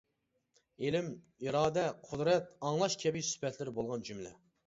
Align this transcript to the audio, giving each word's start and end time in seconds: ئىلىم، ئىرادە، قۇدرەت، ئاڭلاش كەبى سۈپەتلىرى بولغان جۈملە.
ئىلىم، 0.85 1.09
ئىرادە، 1.45 1.83
قۇدرەت، 2.07 2.49
ئاڭلاش 2.69 2.97
كەبى 3.05 3.23
سۈپەتلىرى 3.29 3.77
بولغان 3.79 4.09
جۈملە. 4.09 4.35